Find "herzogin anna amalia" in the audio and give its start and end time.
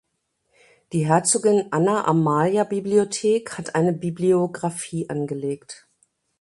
1.05-2.63